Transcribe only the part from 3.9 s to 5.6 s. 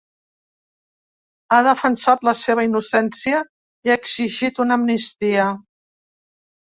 ha exigit una amnistia.